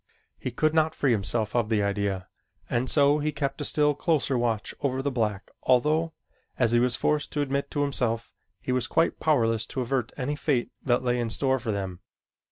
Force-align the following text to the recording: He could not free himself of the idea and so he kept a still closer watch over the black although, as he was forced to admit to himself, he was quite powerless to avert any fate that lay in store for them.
He 0.39 0.49
could 0.49 0.73
not 0.73 0.95
free 0.95 1.11
himself 1.11 1.55
of 1.55 1.69
the 1.69 1.83
idea 1.83 2.27
and 2.67 2.89
so 2.89 3.19
he 3.19 3.31
kept 3.31 3.61
a 3.61 3.63
still 3.63 3.93
closer 3.93 4.35
watch 4.35 4.73
over 4.81 4.99
the 4.99 5.11
black 5.11 5.51
although, 5.61 6.13
as 6.57 6.71
he 6.71 6.79
was 6.79 6.95
forced 6.95 7.29
to 7.33 7.41
admit 7.41 7.69
to 7.69 7.83
himself, 7.83 8.33
he 8.59 8.71
was 8.71 8.87
quite 8.87 9.19
powerless 9.19 9.67
to 9.67 9.81
avert 9.81 10.11
any 10.17 10.35
fate 10.35 10.71
that 10.81 11.03
lay 11.03 11.19
in 11.19 11.29
store 11.29 11.59
for 11.59 11.71
them. 11.71 11.99